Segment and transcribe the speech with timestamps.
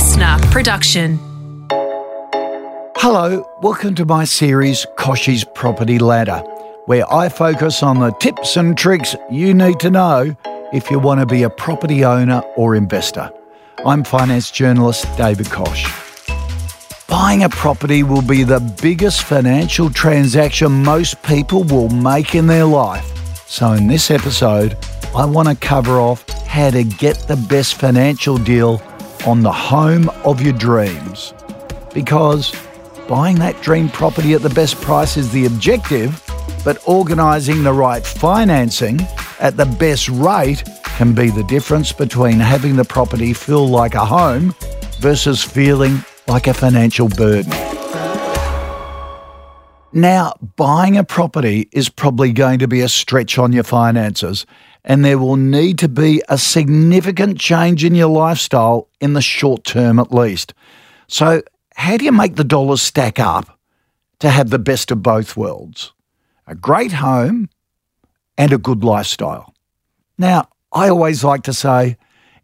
[0.00, 1.18] LiSTNR production.
[2.96, 6.38] Hello, welcome to my series Kochie's Property Ladder,
[6.86, 10.34] where I focus on the tips and tricks you need to know
[10.72, 13.30] if you want to be a property owner or investor.
[13.84, 15.84] I'm finance journalist David Koch.
[17.06, 22.64] Buying a property will be the biggest financial transaction most people will make in their
[22.64, 23.04] life.
[23.46, 24.78] So, in this episode,
[25.14, 28.80] I want to cover off how to get the best financial deal
[29.26, 31.34] on the home of your dreams.
[31.92, 32.54] Because
[33.08, 36.22] buying that dream property at the best price is the objective,
[36.64, 39.00] but organising the right financing
[39.40, 44.04] at the best rate can be the difference between having the property feel like a
[44.04, 44.54] home
[44.98, 47.50] versus feeling like a financial burden.
[49.92, 54.46] Now, buying a property is probably going to be a stretch on your finances,
[54.84, 59.64] and there will need to be a significant change in your lifestyle in the short
[59.64, 60.54] term at least.
[61.06, 61.42] So,
[61.76, 63.58] how do you make the dollars stack up
[64.20, 65.92] to have the best of both worlds?
[66.46, 67.48] A great home
[68.36, 69.54] and a good lifestyle.
[70.18, 71.96] Now, I always like to say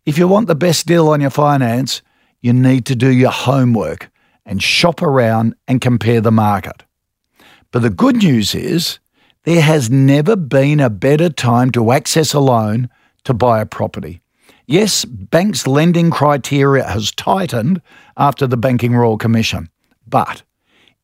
[0.04, 2.02] if you want the best deal on your finance,
[2.40, 4.10] you need to do your homework
[4.44, 6.84] and shop around and compare the market.
[7.72, 9.00] But the good news is
[9.46, 12.90] there has never been a better time to access a loan
[13.22, 14.20] to buy a property.
[14.66, 17.80] Yes, banks' lending criteria has tightened
[18.16, 19.70] after the Banking Royal Commission,
[20.04, 20.42] but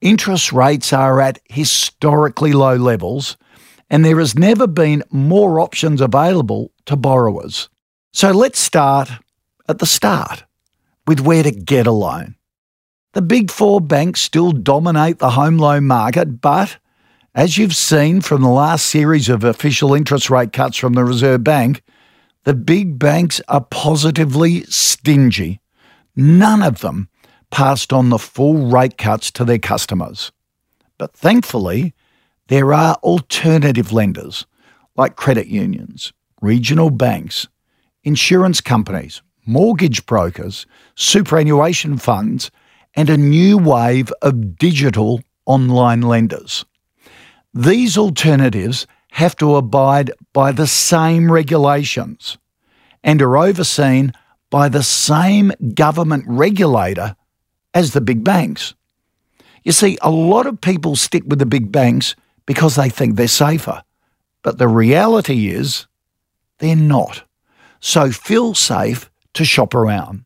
[0.00, 3.36] interest rates are at historically low levels
[3.88, 7.68] and there has never been more options available to borrowers.
[8.12, 9.08] So let's start
[9.68, 10.42] at the start
[11.06, 12.34] with where to get a loan.
[13.12, 16.78] The big four banks still dominate the home loan market, but
[17.34, 21.42] as you've seen from the last series of official interest rate cuts from the Reserve
[21.42, 21.83] Bank,
[22.44, 25.61] the big banks are positively stingy.
[26.14, 27.08] None of them
[27.50, 30.30] passed on the full rate cuts to their customers.
[30.98, 31.95] But thankfully,
[32.48, 34.46] there are alternative lenders
[34.96, 36.12] like credit unions,
[36.42, 37.48] regional banks,
[38.05, 42.51] insurance companies, mortgage brokers, superannuation funds,
[42.95, 46.67] and a new wave of digital online lenders.
[47.55, 52.39] These alternatives have to abide by the same regulations
[53.05, 54.13] and are overseen
[54.48, 57.17] by the same government regulator
[57.74, 58.74] as the big banks.
[59.64, 63.29] You see, a lot of people stick with the big banks because they think they're
[63.29, 63.83] safer.
[64.42, 65.86] But the reality is,
[66.58, 67.24] they're not.
[67.80, 70.24] So feel safe to shop around.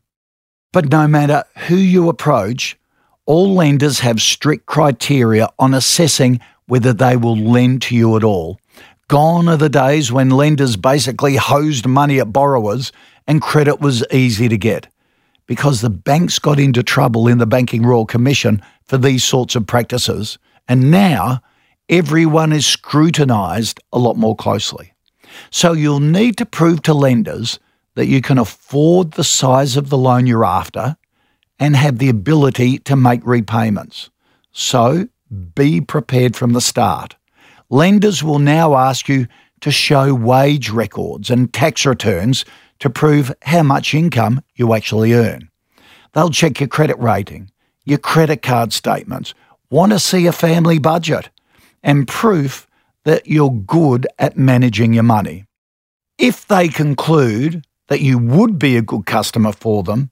[0.71, 2.77] But no matter who you approach,
[3.25, 8.59] all lenders have strict criteria on assessing whether they will lend to you at all.
[9.07, 12.91] Gone are the days when lenders basically hosed money at borrowers
[13.25, 14.87] and credit was easy to get
[15.47, 19.65] because the banks got into trouble in the Banking Royal Commission for these sorts of
[19.65, 20.37] practices.
[20.67, 21.41] And now
[21.87, 24.93] everyone is scrutinised a lot more closely.
[25.49, 27.59] So you'll need to prove to lenders
[27.95, 30.97] that you can afford the size of the loan you're after
[31.59, 34.09] and have the ability to make repayments.
[34.51, 35.07] So
[35.55, 37.15] be prepared from the start.
[37.69, 39.27] Lenders will now ask you
[39.61, 42.45] to show wage records and tax returns
[42.79, 45.49] to prove how much income you actually earn.
[46.13, 47.51] They'll check your credit rating,
[47.85, 49.33] your credit card statements,
[49.69, 51.29] want to see a family budget,
[51.83, 52.67] and proof
[53.03, 55.45] that you're good at managing your money.
[56.17, 60.09] If they conclude that you would be a good customer for them,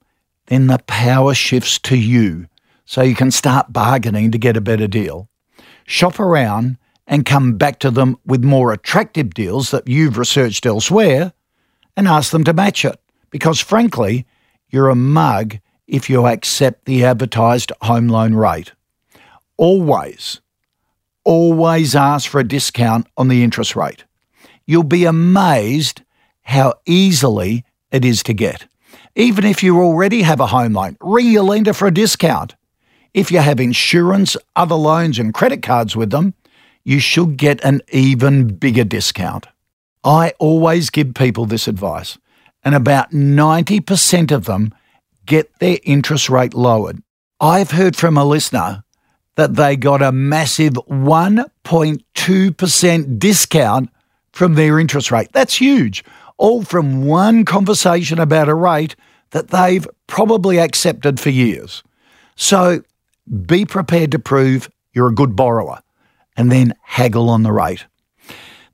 [0.47, 2.47] then the power shifts to you
[2.85, 5.29] so you can start bargaining to get a better deal.
[5.85, 11.33] Shop around and come back to them with more attractive deals that you've researched elsewhere
[11.95, 12.99] and ask them to match it.
[13.29, 14.25] Because frankly,
[14.69, 18.71] you're a mug if you accept the advertised home loan rate.
[19.57, 20.41] Always,
[21.23, 24.03] always ask for a discount on the interest rate.
[24.65, 26.01] You'll be amazed
[26.41, 28.67] how easily it is to get.
[29.15, 32.55] Even if you already have a home loan, ring your lender for a discount.
[33.15, 36.33] If you have insurance, other loans, and credit cards with them,
[36.83, 39.47] you should get an even bigger discount.
[40.03, 42.17] I always give people this advice,
[42.63, 44.73] and about 90% of them
[45.25, 47.01] get their interest rate lowered.
[47.39, 48.83] I've heard from a listener
[49.35, 53.89] that they got a massive 1.2% discount
[54.33, 55.29] from their interest rate.
[55.31, 56.03] That's huge
[56.37, 58.95] all from one conversation about a rate
[59.31, 61.83] that they've probably accepted for years.
[62.35, 62.81] So
[63.45, 65.81] be prepared to prove you're a good borrower
[66.37, 67.85] and then haggle on the rate.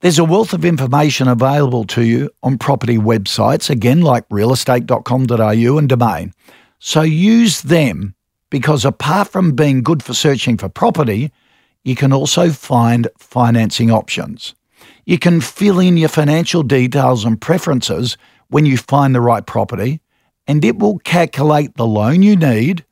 [0.01, 5.89] There's a wealth of information available to you on property websites, again, like realestate.com.au and
[5.89, 6.33] Domain.
[6.79, 8.15] So use them
[8.49, 11.31] because apart from being good for searching for property,
[11.83, 14.55] you can also find financing options.
[15.05, 18.17] You can fill in your financial details and preferences
[18.49, 20.01] when you find the right property,
[20.47, 22.85] and it will calculate the loan you need,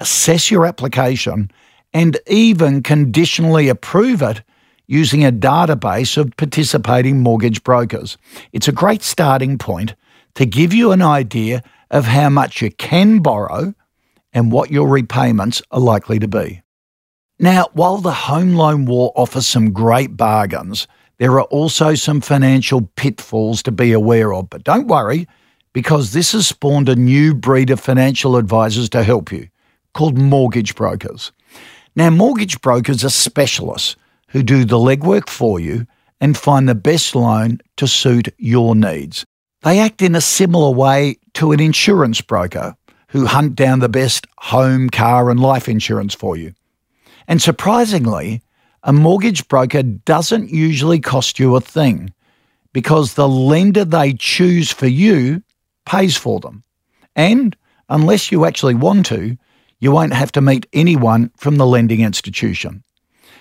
[0.00, 1.50] assess your application,
[1.92, 4.42] and even conditionally approve it
[4.86, 8.18] using a database of participating mortgage brokers.
[8.52, 9.94] It's a great starting point
[10.34, 13.74] to give you an idea of how much you can borrow
[14.32, 16.60] and what your repayments are likely to be.
[17.38, 20.86] Now, while the home loan war offers some great bargains,
[21.18, 24.50] there are also some financial pitfalls to be aware of.
[24.50, 25.26] But don't worry,
[25.72, 29.48] because this has spawned a new breed of financial advisors to help you,
[29.94, 31.32] called mortgage brokers.
[31.96, 33.96] Now, mortgage brokers are specialists
[34.28, 35.86] who do the legwork for you
[36.20, 39.24] and find the best loan to suit your needs.
[39.62, 42.76] They act in a similar way to an insurance broker
[43.08, 46.52] who hunt down the best home, car, and life insurance for you.
[47.28, 48.42] And surprisingly,
[48.82, 52.12] a mortgage broker doesn't usually cost you a thing
[52.72, 55.42] because the lender they choose for you
[55.86, 56.64] pays for them.
[57.16, 57.56] And
[57.88, 59.38] unless you actually want to,
[59.84, 62.82] you won't have to meet anyone from the lending institution.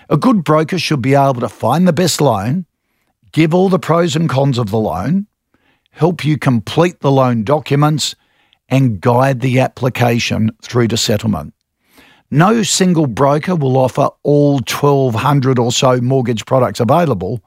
[0.10, 2.66] A good broker should be able to find the best loan,
[3.32, 5.28] give all the pros and cons of the loan,
[5.92, 8.14] help you complete the loan documents,
[8.68, 11.54] and guide the application through to settlement.
[12.30, 17.42] No single broker will offer all 1,200 or so mortgage products available,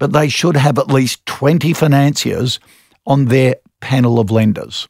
[0.00, 2.58] but they should have at least 20 financiers
[3.06, 4.88] on their panel of lenders.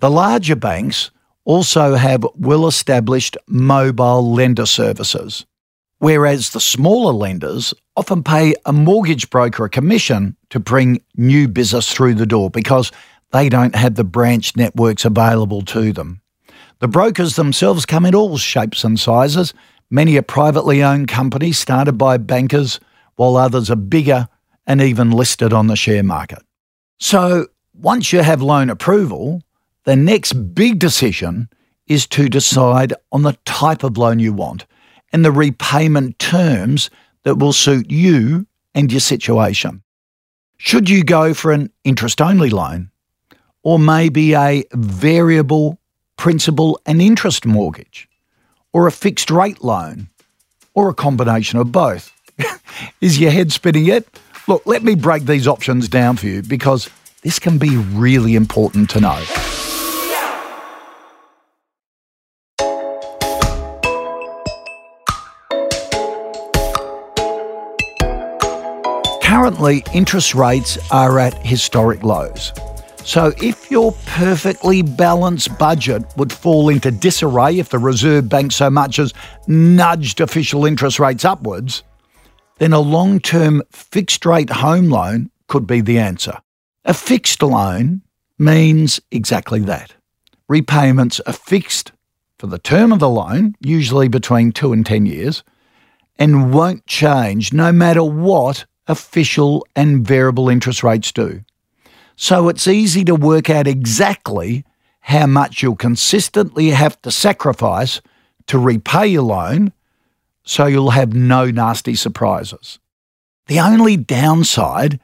[0.00, 1.12] The larger banks
[1.44, 5.46] also have well established mobile lender services,
[5.98, 11.92] whereas the smaller lenders often pay a mortgage broker a commission to bring new business
[11.92, 12.90] through the door because
[13.32, 16.20] they don't have the branch networks available to them.
[16.80, 19.54] The brokers themselves come in all shapes and sizes.
[19.90, 22.80] Many are privately owned companies started by bankers,
[23.16, 24.28] while others are bigger
[24.66, 26.40] and even listed on the share market.
[26.98, 29.42] So, once you have loan approval,
[29.84, 31.48] the next big decision
[31.86, 34.64] is to decide on the type of loan you want
[35.12, 36.90] and the repayment terms
[37.22, 39.82] that will suit you and your situation.
[40.56, 42.90] Should you go for an interest only loan
[43.64, 45.78] or maybe a variable
[46.16, 48.08] principal and interest mortgage,
[48.72, 50.08] or a fixed rate loan,
[50.74, 52.12] or a combination of both.
[53.00, 54.04] Is your head spinning yet?
[54.46, 56.90] Look, let me break these options down for you because
[57.22, 59.63] this can be really important to know.
[69.34, 72.52] Currently, interest rates are at historic lows.
[73.04, 78.70] So, if your perfectly balanced budget would fall into disarray if the Reserve Bank so
[78.70, 79.12] much as
[79.48, 81.82] nudged official interest rates upwards,
[82.58, 86.38] then a long term fixed rate home loan could be the answer.
[86.84, 88.02] A fixed loan
[88.38, 89.94] means exactly that.
[90.48, 91.90] Repayments are fixed
[92.38, 95.42] for the term of the loan, usually between two and 10 years,
[96.20, 101.42] and won't change no matter what official and variable interest rates do.
[102.16, 104.64] So it's easy to work out exactly
[105.00, 108.00] how much you'll consistently have to sacrifice
[108.46, 109.72] to repay your loan
[110.44, 112.78] so you'll have no nasty surprises.
[113.46, 115.00] The only downside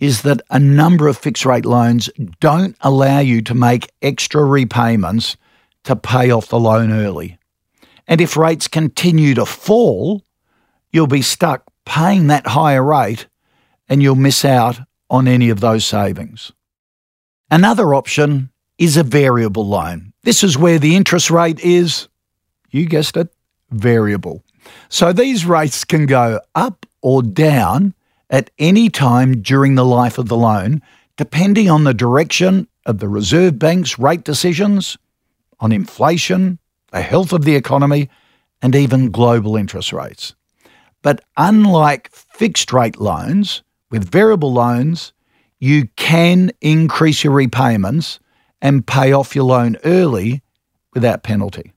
[0.00, 5.36] is that a number of fixed rate loans don't allow you to make extra repayments
[5.84, 7.38] to pay off the loan early.
[8.06, 10.22] And if rates continue to fall,
[10.92, 13.26] you'll be stuck paying that higher rate
[13.88, 16.52] and you'll miss out on any of those savings.
[17.50, 20.12] Another option is a variable loan.
[20.22, 22.08] This is where the interest rate is,
[22.70, 23.28] you guessed it,
[23.70, 24.42] variable.
[24.88, 27.94] So these rates can go up or down
[28.30, 30.82] at any time during the life of the loan,
[31.16, 34.96] depending on the direction of the Reserve Bank's rate decisions,
[35.60, 36.58] on inflation,
[36.90, 38.08] the health of the economy,
[38.60, 40.34] and even global interest rates.
[41.04, 45.12] But unlike fixed rate loans, with variable loans,
[45.60, 48.18] you can increase your repayments
[48.62, 50.42] and pay off your loan early
[50.94, 51.74] without penalty.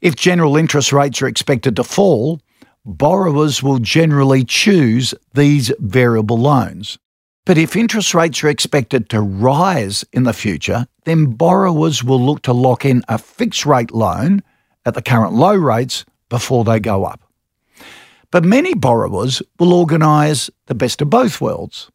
[0.00, 2.40] If general interest rates are expected to fall,
[2.84, 6.98] borrowers will generally choose these variable loans.
[7.44, 12.42] But if interest rates are expected to rise in the future, then borrowers will look
[12.42, 14.44] to lock in a fixed rate loan
[14.86, 17.20] at the current low rates before they go up.
[18.32, 21.90] But many borrowers will organise the best of both worlds.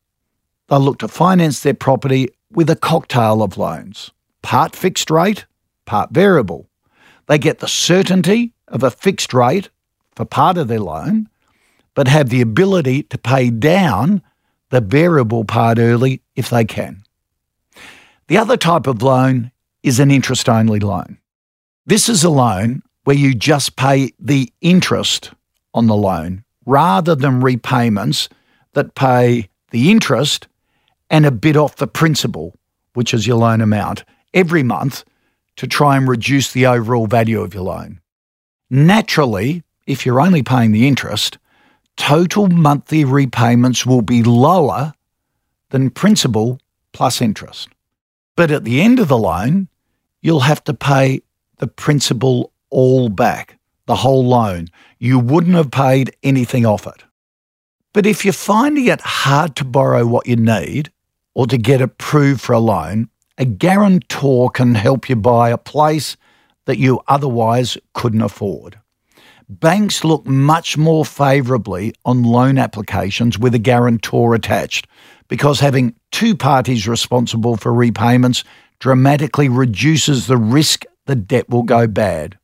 [0.70, 4.12] They'll look to finance their property with a cocktail of loans
[4.44, 5.46] part fixed rate
[5.86, 6.70] part variable.
[7.25, 9.70] They get the certainty of a fixed rate
[10.15, 11.27] for part of their loan,
[11.96, 14.22] but have the ability to pay down
[14.70, 17.03] the variable part early if they can.
[18.27, 19.51] The other type of loan
[19.84, 21.17] is an interest only loan.
[21.86, 25.32] This is a loan where you just pay the interest
[25.74, 28.30] on the loan rather than repayments
[28.74, 30.48] that pay the interest
[31.10, 32.54] and a bit off the principal,
[32.94, 35.04] which is your loan amount, every month
[35.56, 38.00] to try and reduce the overall value of your loan.
[38.70, 41.38] Naturally, if you're only paying the interest,
[41.96, 44.94] total monthly repayments will be lower
[45.70, 46.60] than principal
[46.92, 47.70] plus interest.
[48.36, 49.68] But at the end of the loan,
[50.22, 51.22] you'll have to pay
[51.58, 53.57] the principal all back,
[53.88, 54.67] the whole loan.
[55.00, 57.03] You wouldn't have paid anything off it.
[57.94, 60.91] But if you're finding it hard to borrow what you need
[61.34, 66.15] or to get approved for a loan, a guarantor can help you buy a place
[66.65, 68.79] that you otherwise couldn't afford.
[69.50, 74.88] Banks look much more favourably on loan applications with a guarantor attached
[75.29, 78.44] because having two parties responsible for repayments
[78.79, 82.38] dramatically reduces the risk the debt will go bad.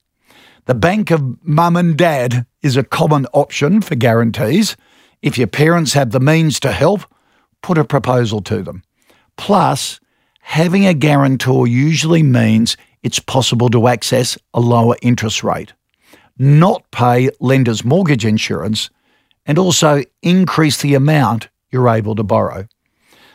[0.65, 4.77] The bank of mum and dad is a common option for guarantees.
[5.22, 7.01] If your parents have the means to help,
[7.62, 8.82] put a proposal to them.
[9.36, 10.00] Plus,
[10.39, 15.74] having a guarantor usually means it's possible to access a lower interest rate,
[16.38, 18.89] not pay lender's mortgage insurance,
[19.46, 22.65] and also increase the amount you're able to borrow.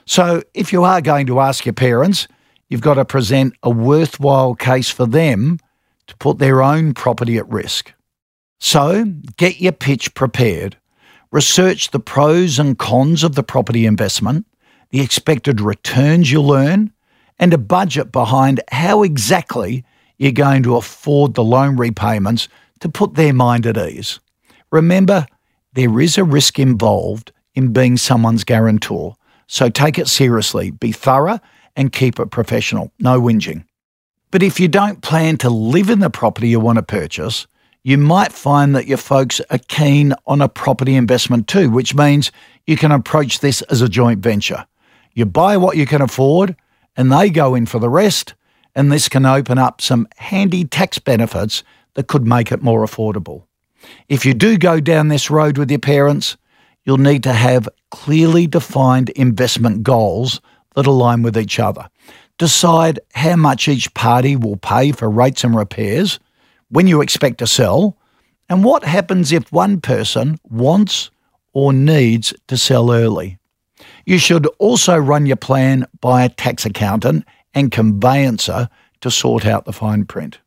[0.06, 2.26] So, if you are going to ask your parents,
[2.70, 5.58] you've got to present a worthwhile case for them
[6.08, 7.92] to put their own property at risk.
[8.60, 9.04] So,
[9.36, 10.76] get your pitch prepared.
[11.30, 14.46] Research the pros and cons of the property investment,
[14.90, 16.92] the expected returns you'll earn,
[17.38, 19.84] and a budget behind how exactly
[20.16, 22.48] you're going to afford the loan repayments
[22.80, 24.18] to put their mind at ease.
[24.72, 25.26] Remember,
[25.74, 29.14] there is a risk involved in being someone's guarantor,
[29.46, 31.38] so take it seriously, be thorough,
[31.76, 32.92] and keep it professional.
[32.98, 33.64] No whinging.
[34.30, 37.47] But if you don't plan to live in the property you want to purchase,
[37.82, 42.30] you might find that your folks are keen on a property investment too, which means
[42.66, 44.66] you can approach this as a joint venture.
[45.14, 46.56] You buy what you can afford,
[46.97, 48.35] and they go in for the rest,
[48.75, 51.62] and this can open up some handy tax benefits
[51.94, 53.44] that could make it more affordable.
[54.08, 56.37] If you do go down this road with your parents,
[56.85, 60.42] you'll need to have clearly defined investment goals
[60.75, 61.88] that align with each other.
[62.38, 66.21] Decide how much each party will pay for rates and repairs,
[66.71, 67.97] when you expect to sell,
[68.49, 71.11] and what happens if one person wants
[71.52, 73.38] or needs to sell early.
[74.07, 78.68] You should also run your plan by a tax accountant and conveyancer
[79.00, 80.38] to sort out the fine print.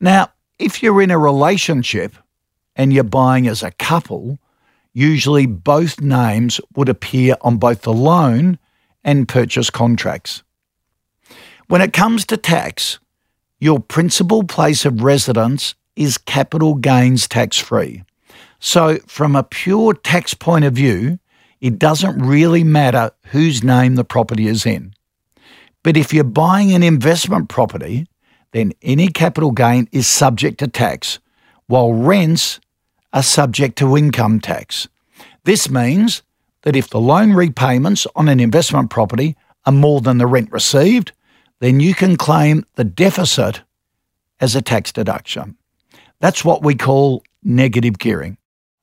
[0.00, 2.14] Now, if you're in a relationship
[2.74, 4.38] and you're buying as a couple,
[4.92, 8.58] usually both names would appear on both the loan
[9.04, 10.42] and purchase contracts.
[11.70, 12.98] When it comes to tax,
[13.60, 18.02] your principal place of residence is capital gains tax free.
[18.58, 21.20] So, from a pure tax point of view,
[21.60, 24.94] it doesn't really matter whose name the property is in.
[25.84, 28.08] But if you're buying an investment property,
[28.50, 31.20] then any capital gain is subject to tax,
[31.68, 32.58] while rents
[33.12, 34.88] are subject to income tax.
[35.44, 36.22] This means
[36.62, 39.36] that if the loan repayments on an investment property
[39.66, 41.12] are more than the rent received,
[41.60, 43.62] then you can claim the deficit
[44.40, 45.56] as a tax deduction.
[46.18, 48.36] That's what we call negative gearing.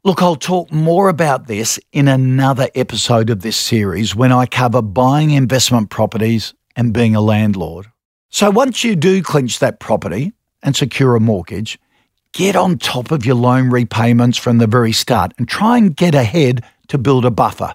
[0.03, 4.81] Look, I'll talk more about this in another episode of this series when I cover
[4.81, 7.87] buying investment properties and being a landlord.
[8.29, 11.79] So once you do clinch that property and secure a mortgage,
[12.31, 16.15] get on top of your loan repayments from the very start and try and get
[16.15, 17.73] ahead to build a buffer.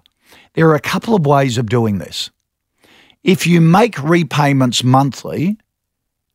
[0.54, 2.30] There are a couple of ways of doing this.
[3.22, 5.58] If you make repayments monthly,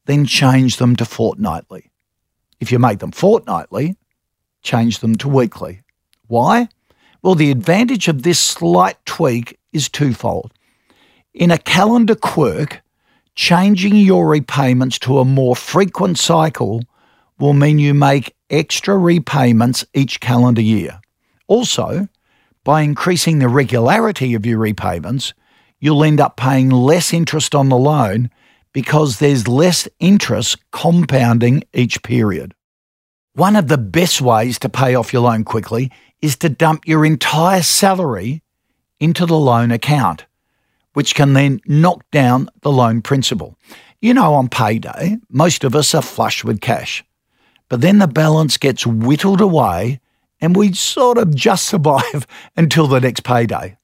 [0.05, 1.91] then change them to fortnightly.
[2.59, 3.97] If you make them fortnightly,
[4.61, 5.81] change them to weekly.
[6.27, 6.69] Why?
[7.21, 10.53] Well, the advantage of this slight tweak is twofold.
[11.33, 12.81] In a calendar quirk,
[13.35, 16.83] changing your repayments to a more frequent cycle
[17.37, 21.01] will mean you make extra repayments each calendar year.
[21.47, 22.07] Also,
[22.63, 25.33] by increasing the regularity of your repayments,
[25.79, 28.29] you'll end up paying less interest on the loan
[28.73, 32.53] because there's less interest compounding each period.
[33.33, 35.91] One of the best ways to pay off your loan quickly
[36.21, 38.41] is to dump your entire salary
[38.99, 40.25] into the loan account,
[40.93, 43.57] which can then knock down the loan principal.
[44.01, 47.03] You know, on payday, most of us are flush with cash.
[47.69, 49.99] But then the balance gets whittled away
[50.39, 53.77] and we sort of just survive until the next payday.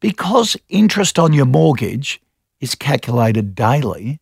[0.00, 2.20] Because interest on your mortgage
[2.60, 4.20] is calculated daily,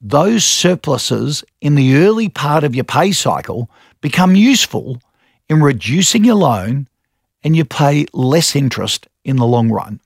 [0.00, 3.70] those surpluses in the early part of your pay cycle
[4.00, 5.00] become useful
[5.48, 6.88] in reducing your loan
[7.42, 10.00] and you pay less interest in the long run.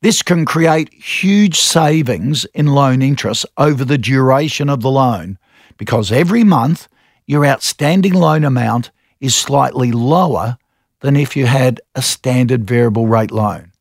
[0.00, 5.38] This can create huge savings in loan interest over the duration of the loan
[5.78, 6.88] because every month
[7.26, 10.58] your outstanding loan amount is slightly lower
[11.00, 13.72] than if you had a standard variable rate loan.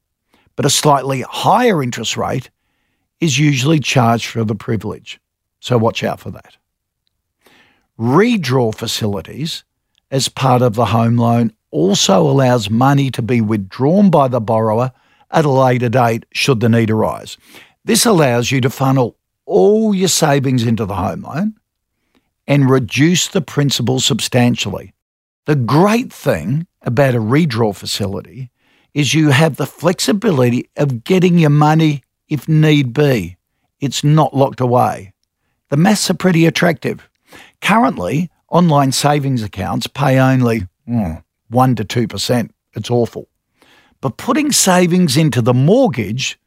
[0.56, 2.50] But a slightly higher interest rate
[3.20, 5.20] is usually charged for the privilege.
[5.60, 6.58] So watch out for that.
[8.00, 9.64] Redraw facilities
[10.12, 14.92] as part of the home loan also allows money to be withdrawn by the borrower
[15.32, 17.38] at a later date should the need arise.
[17.84, 21.56] This allows you to funnel all your savings into the home loan
[22.48, 24.94] and reduce the principal substantially.
[25.46, 28.52] The great thing about a redraw facility
[28.94, 33.38] is you have the flexibility of getting your money if need be.
[33.80, 35.14] It's not locked away.
[35.70, 37.10] The maths are pretty attractive.
[37.62, 42.50] Currently, online savings accounts pay only mm, 1 to 2%.
[42.76, 43.28] It's awful.
[44.02, 46.40] But putting savings into the mortgage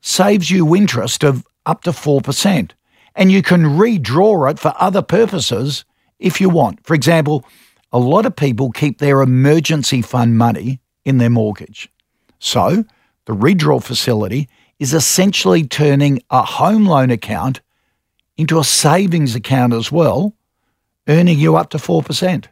[0.00, 2.70] saves you interest of up to 4%,
[3.14, 5.84] and you can redraw it for other purposes
[6.18, 6.84] if you want.
[6.86, 7.44] For example,
[7.92, 11.90] a lot of people keep their emergency fund money in their mortgage.
[12.38, 12.84] So,
[13.24, 14.46] the redraw facility
[14.78, 17.62] is essentially turning a home loan account
[18.36, 20.34] into a savings account as well,
[21.08, 22.44] earning you up to 4%.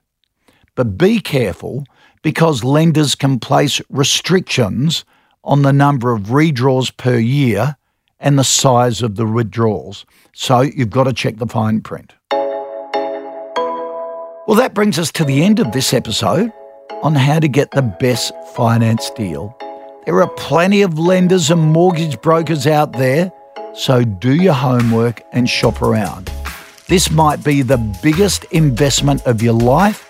[0.74, 1.84] But be careful
[2.22, 5.04] because lenders can place restrictions
[5.44, 7.76] on the number of redraws per year
[8.18, 10.06] and the size of the withdrawals.
[10.32, 12.14] So you've got to check the fine print.
[14.48, 16.50] Well, that brings us to the end of this episode
[17.02, 19.56] on how to get the best finance deal.
[20.06, 23.32] There are plenty of lenders and mortgage brokers out there,
[23.74, 26.30] so do your homework and shop around.
[26.86, 30.08] This might be the biggest investment of your life,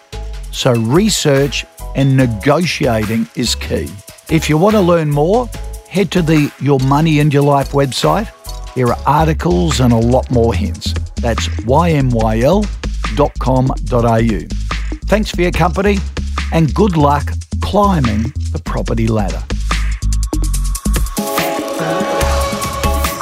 [0.52, 3.88] so research and negotiating is key.
[4.30, 5.48] If you want to learn more,
[5.88, 8.30] head to the Your Money and Your Life website.
[8.74, 10.92] There are articles and a lot more hints.
[11.16, 12.66] That's ymyl.com.au.
[15.06, 15.98] Thanks for your company
[16.52, 17.30] and good luck
[17.60, 19.42] climbing the property ladder.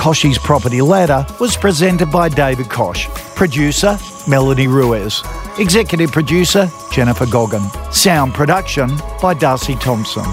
[0.05, 5.23] Kochie's Property Ladder was presented by David Koch, producer Melanie Ruiz.
[5.59, 7.63] Executive producer Jennifer Goggin.
[7.91, 8.91] Sound production
[9.23, 10.25] by Darcy Thompson.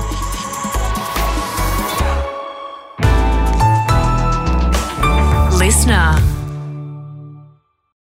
[5.57, 6.30] LiSTNR.